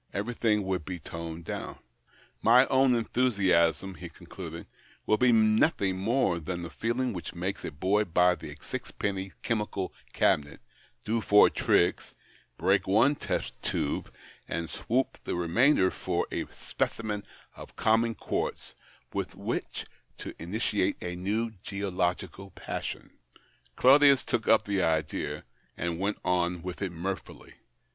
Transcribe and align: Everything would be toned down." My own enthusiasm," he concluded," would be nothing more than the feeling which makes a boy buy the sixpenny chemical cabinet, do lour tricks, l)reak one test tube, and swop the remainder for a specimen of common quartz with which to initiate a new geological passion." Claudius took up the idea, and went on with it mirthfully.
Everything 0.15 0.63
would 0.63 0.83
be 0.83 0.97
toned 0.97 1.45
down." 1.45 1.77
My 2.41 2.65
own 2.69 2.95
enthusiasm," 2.95 3.93
he 3.93 4.09
concluded," 4.09 4.65
would 5.05 5.19
be 5.19 5.31
nothing 5.31 5.97
more 5.99 6.39
than 6.39 6.63
the 6.63 6.71
feeling 6.71 7.13
which 7.13 7.35
makes 7.35 7.63
a 7.63 7.69
boy 7.69 8.03
buy 8.05 8.33
the 8.33 8.57
sixpenny 8.61 9.33
chemical 9.43 9.93
cabinet, 10.11 10.59
do 11.05 11.21
lour 11.31 11.51
tricks, 11.51 12.15
l)reak 12.57 12.87
one 12.87 13.13
test 13.13 13.53
tube, 13.61 14.11
and 14.47 14.71
swop 14.71 15.19
the 15.23 15.35
remainder 15.35 15.91
for 15.91 16.25
a 16.31 16.47
specimen 16.47 17.23
of 17.55 17.75
common 17.75 18.15
quartz 18.15 18.73
with 19.13 19.35
which 19.35 19.85
to 20.17 20.33
initiate 20.41 20.97
a 21.03 21.15
new 21.15 21.51
geological 21.61 22.49
passion." 22.49 23.11
Claudius 23.75 24.23
took 24.23 24.47
up 24.47 24.65
the 24.65 24.81
idea, 24.81 25.43
and 25.77 25.99
went 25.99 26.17
on 26.25 26.63
with 26.63 26.81
it 26.81 26.91
mirthfully. 26.91 27.53